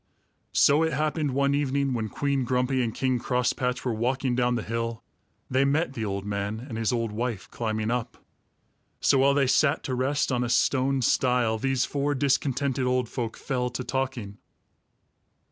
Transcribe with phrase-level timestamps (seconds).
[0.55, 4.63] So it happened one evening, when Queen Grumpy and King Crosspatch were walking down the
[4.63, 5.03] hill,
[5.47, 8.17] they met the old man and his old wife climbing up.
[8.99, 13.37] So while they sat to rest on a stone stile, these four discontented old folk
[13.37, 14.39] fell to talking.